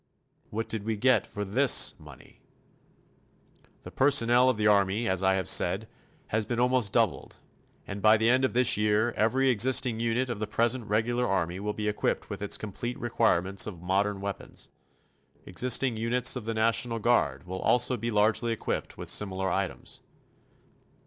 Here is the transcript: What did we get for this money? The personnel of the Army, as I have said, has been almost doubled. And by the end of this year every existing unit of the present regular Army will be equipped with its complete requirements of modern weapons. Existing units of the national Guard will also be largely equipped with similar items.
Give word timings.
What 0.49 0.67
did 0.67 0.83
we 0.83 0.97
get 0.97 1.27
for 1.27 1.45
this 1.45 1.93
money? 1.99 2.41
The 3.83 3.91
personnel 3.91 4.49
of 4.49 4.57
the 4.57 4.65
Army, 4.65 5.07
as 5.07 5.21
I 5.21 5.35
have 5.35 5.47
said, 5.47 5.87
has 6.29 6.43
been 6.43 6.59
almost 6.59 6.91
doubled. 6.91 7.37
And 7.85 8.01
by 8.01 8.17
the 8.17 8.27
end 8.27 8.43
of 8.43 8.53
this 8.53 8.75
year 8.77 9.11
every 9.15 9.49
existing 9.49 9.99
unit 9.99 10.31
of 10.31 10.39
the 10.39 10.47
present 10.47 10.87
regular 10.87 11.27
Army 11.27 11.59
will 11.59 11.73
be 11.73 11.87
equipped 11.87 12.31
with 12.31 12.41
its 12.41 12.57
complete 12.57 12.97
requirements 12.97 13.67
of 13.67 13.83
modern 13.83 14.21
weapons. 14.21 14.69
Existing 15.45 15.97
units 15.97 16.35
of 16.35 16.45
the 16.45 16.55
national 16.55 16.97
Guard 16.97 17.45
will 17.45 17.59
also 17.61 17.95
be 17.95 18.09
largely 18.09 18.51
equipped 18.51 18.97
with 18.97 19.07
similar 19.07 19.51
items. 19.51 20.01